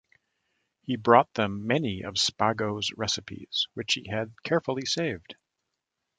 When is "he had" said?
3.93-4.33